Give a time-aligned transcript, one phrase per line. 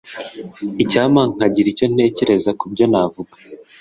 [0.83, 3.35] Icyampa nkagira icyo ntekereza kubyo navuga.